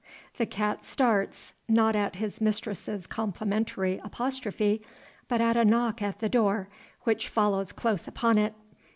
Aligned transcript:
The 0.39 0.47
cat 0.47 0.83
starts 0.83 1.53
not 1.69 1.95
at 1.95 2.15
his 2.15 2.41
mistress's 2.41 3.05
complimentary 3.05 4.01
apostrophe, 4.03 4.81
but 5.27 5.41
at 5.41 5.55
a 5.55 5.63
knock 5.63 6.01
at 6.01 6.17
the 6.21 6.27
door, 6.27 6.69
which 7.03 7.29
follows 7.29 7.71
close 7.71 8.07
upon 8.07 8.39
it. 8.39 8.55